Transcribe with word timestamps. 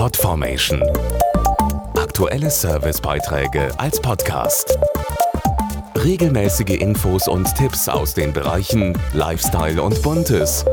Podformation. 0.00 0.82
Aktuelle 1.94 2.48
Servicebeiträge 2.48 3.68
als 3.78 4.00
Podcast. 4.00 4.78
Regelmäßige 5.94 6.80
Infos 6.80 7.28
und 7.28 7.54
Tipps 7.54 7.86
aus 7.86 8.14
den 8.14 8.32
Bereichen 8.32 8.96
Lifestyle 9.12 9.82
und 9.82 10.00
Buntes. 10.00 10.64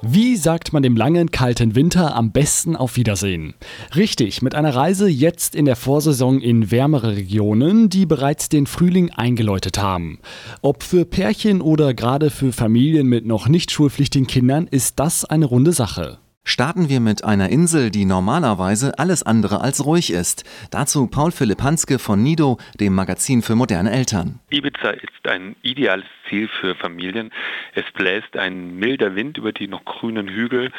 Wie 0.00 0.36
sagt 0.36 0.72
man 0.72 0.84
dem 0.84 0.96
langen, 0.96 1.32
kalten 1.32 1.74
Winter 1.74 2.14
am 2.14 2.30
besten 2.30 2.76
auf 2.76 2.94
Wiedersehen? 2.94 3.54
Richtig, 3.96 4.42
mit 4.42 4.54
einer 4.54 4.72
Reise 4.72 5.08
jetzt 5.08 5.56
in 5.56 5.64
der 5.64 5.74
Vorsaison 5.74 6.40
in 6.40 6.70
wärmere 6.70 7.16
Regionen, 7.16 7.88
die 7.88 8.06
bereits 8.06 8.48
den 8.48 8.68
Frühling 8.68 9.10
eingeläutet 9.10 9.82
haben. 9.82 10.20
Ob 10.62 10.84
für 10.84 11.04
Pärchen 11.04 11.60
oder 11.60 11.94
gerade 11.94 12.30
für 12.30 12.52
Familien 12.52 13.08
mit 13.08 13.26
noch 13.26 13.48
nicht 13.48 13.72
schulpflichtigen 13.72 14.28
Kindern 14.28 14.68
ist 14.68 15.00
das 15.00 15.24
eine 15.24 15.46
runde 15.46 15.72
Sache. 15.72 16.20
Starten 16.48 16.88
wir 16.88 17.00
mit 17.00 17.24
einer 17.24 17.48
Insel, 17.48 17.90
die 17.90 18.04
normalerweise 18.04 19.00
alles 19.00 19.24
andere 19.24 19.62
als 19.62 19.84
ruhig 19.84 20.12
ist. 20.12 20.44
Dazu 20.70 21.08
Paul 21.08 21.32
Philipp 21.32 21.60
Hanske 21.60 21.98
von 21.98 22.22
Nido, 22.22 22.58
dem 22.78 22.94
Magazin 22.94 23.42
für 23.42 23.56
moderne 23.56 23.90
Eltern. 23.90 24.38
Ibiza 24.50 24.90
ist 24.90 25.26
ein 25.28 25.56
ideales 25.62 26.06
Ziel 26.28 26.48
für 26.48 26.74
Familien. 26.74 27.32
Es 27.74 27.84
bläst 27.92 28.36
ein 28.36 28.76
milder 28.76 29.14
Wind 29.14 29.38
über 29.38 29.52
die 29.52 29.68
noch 29.68 29.84
grünen 29.84 30.28
Hügel. 30.28 30.72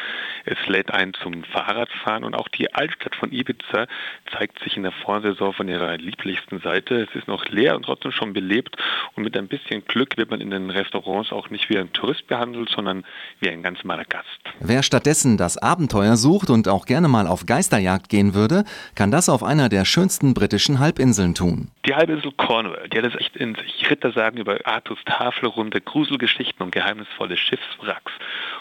Es 0.46 0.58
lädt 0.68 0.92
ein 0.92 1.14
zum 1.14 1.44
Fahrradfahren 1.44 2.24
und 2.24 2.36
auch 2.36 2.48
die 2.48 2.74
Altstadt 2.74 3.16
von 3.16 3.32
Ibiza 3.32 3.88
zeigt 4.32 4.60
sich 4.64 4.78
in 4.78 4.84
der 4.84 4.92
Vorsaison 4.92 5.54
von 5.54 5.68
ihrer 5.68 5.98
lieblichsten 5.98 6.60
Seite. 6.60 7.08
Es 7.10 7.16
ist 7.16 7.28
noch 7.28 7.46
leer 7.46 7.76
und 7.76 7.84
trotzdem 7.84 8.12
schon 8.12 8.34
belebt 8.34 8.76
und 9.16 9.24
mit 9.24 9.36
ein 9.38 9.48
bisschen 9.48 9.86
Glück 9.86 10.18
wird 10.18 10.30
man 10.30 10.42
in 10.42 10.52
den 10.52 10.70
Restaurants 10.70 11.32
auch 11.32 11.50
nicht 11.50 11.70
wie 11.70 11.78
ein 11.78 11.92
Tourist 11.94 12.28
behandelt, 12.28 12.70
sondern 12.70 13.06
wie 13.40 13.50
ein 13.50 13.64
ganz 13.64 13.84
normaler 13.84 14.06
Gast. 14.06 14.28
Wer 14.60 14.84
stattdessen 14.84 15.38
das 15.38 15.58
Abenteuer 15.58 16.18
sucht 16.18 16.50
und 16.50 16.68
auch 16.68 16.86
gerne 16.86 17.08
mal 17.08 17.28
auf 17.28 17.46
Geisterjagd 17.46 18.10
gehen 18.10 18.34
würde, 18.34 18.64
kann 18.96 19.12
das 19.12 19.30
auf 19.30 19.44
einer 19.44 19.70
der 19.70 19.86
schönsten 19.86 20.34
britischen 20.34 20.80
Halbinseln 20.80 21.36
tun. 21.36 21.72
Die 21.88 21.96
Halbinsel 21.96 22.34
Cornwall, 22.34 22.90
die 22.90 22.98
hat 22.98 23.06
es 23.06 23.16
echt 23.16 23.38
in 23.38 23.56
sich. 23.56 23.90
Ritter 23.90 24.12
sagen 24.12 24.38
über 24.40 24.58
Artus 24.66 25.00
Tafelrunde, 25.06 25.80
Gruselgeschichten 25.80 26.62
und 26.62 26.72
geheimnisvolle 26.72 27.38
Schiffswracks. 27.38 28.12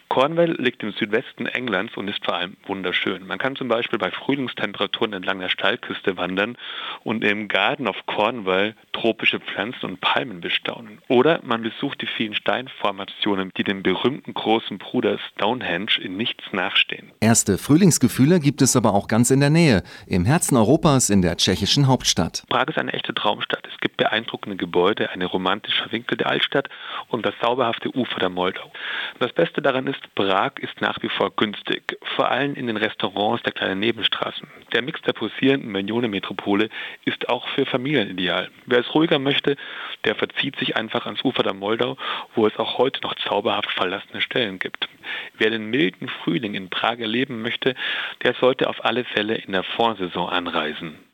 Cornwall 0.09 0.55
liegt 0.61 0.85
im 0.85 0.93
Südwesten 0.93 1.47
Englands 1.47 1.97
und 1.97 2.07
ist 2.07 2.25
vor 2.25 2.37
allem 2.37 2.57
wunderschön. 2.67 3.27
Man 3.27 3.39
kann 3.39 3.57
zum 3.57 3.67
Beispiel 3.67 3.99
bei 3.99 4.13
Frühlingstemperaturen 4.13 5.13
entlang 5.13 5.41
der 5.41 5.49
Steilküste 5.49 6.17
wandern 6.17 6.57
und 7.03 7.25
im 7.25 7.49
Garden 7.49 7.89
of 7.89 7.97
Cornwall 8.07 8.77
tropische 8.97 9.41
Pflanzen 9.41 9.85
und 9.85 10.01
Palmen 10.01 10.41
bestaunen. 10.41 10.99
Oder 11.09 11.41
man 11.43 11.63
besucht 11.63 12.01
die 12.01 12.07
vielen 12.07 12.35
Steinformationen, 12.35 13.53
die 13.57 13.65
dem 13.65 13.83
berühmten 13.83 14.33
großen 14.33 14.79
Bruder 14.79 15.19
Stonehenge 15.19 15.99
in 16.01 16.17
nichts 16.17 16.45
nachstehen. 16.53 17.13
Erste 17.21 17.59
Frühlingsgefühle 17.59 18.41
gibt 18.41 18.63
es 18.63 18.75
aber 18.75 18.95
auch 18.95 19.07
ganz 19.07 19.31
in 19.31 19.41
der 19.41 19.51
Nähe, 19.51 19.83
im 20.07 20.25
Herzen 20.25 20.57
Europas 20.57 21.11
in 21.11 21.21
der 21.21 21.37
tschechischen 21.37 21.87
Hauptstadt. 21.87 22.45
Prag 22.49 22.69
ist 22.69 22.79
eine 22.79 22.93
echte 22.95 23.15
Traumstadt. 23.15 23.67
Es 23.71 23.79
gibt 23.81 23.99
beeindruckende 23.99 24.57
Gebäude, 24.57 25.11
eine 25.11 25.27
romantisch 25.27 25.75
verwinkelte 25.75 26.27
Altstadt 26.27 26.69
und 27.09 27.27
das 27.27 27.35
sauberhafte 27.43 27.95
Ufer 27.95 28.19
der 28.19 28.31
Moldau. 28.31 28.73
Das 29.19 29.33
Beste 29.33 29.61
daran 29.61 29.87
ist, 29.87 30.01
Prag 30.15 30.53
ist 30.61 30.81
nach 30.81 31.03
wie 31.03 31.11
vor 31.11 31.31
günstig, 31.37 31.99
vor 32.17 32.31
allem 32.31 32.55
in 32.55 32.67
den 32.67 32.79
Restaurants 32.79 33.43
der 33.43 33.53
kleinen 33.53 33.81
Nebenstraßen. 33.81 34.49
Der 34.73 34.83
Mix 34.83 35.03
der 35.03 35.13
posierenden 35.13 35.71
Millionenmetropole 35.71 36.71
ist 37.05 37.29
auch 37.29 37.47
für 37.49 37.67
Familien 37.67 38.11
ideal. 38.11 38.49
Wer 38.65 38.81
es 38.81 38.95
ruhiger 38.97 39.19
möchte, 39.19 39.57
der 40.05 40.15
verzieht 40.15 40.57
sich 40.57 40.77
einfach 40.77 41.05
ans 41.05 41.23
Ufer 41.23 41.43
der 41.43 41.55
Moldau, 41.55 41.97
wo 42.35 42.47
es 42.47 42.57
auch 42.59 42.79
heute 42.79 43.01
noch 43.03 43.15
zauberhaft 43.17 43.71
verlassene 43.71 44.23
Stellen 44.23 44.59
gibt. 44.59 44.89
Wer 45.39 45.51
den 45.51 45.67
milden 45.67 46.09
Frühling 46.09 46.55
in 46.55 46.71
Prag 46.71 46.99
erleben 46.99 47.43
möchte, 47.43 47.75
der 48.23 48.35
sollte 48.35 48.69
auf 48.69 48.85
alle 48.85 49.05
Fälle 49.05 49.35
in 49.35 49.53
der 49.53 49.65
Vorsaison 49.65 50.29
anreisen. 50.29 51.07